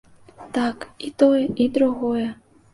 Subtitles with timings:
[0.55, 2.27] Так, і тое, і другое.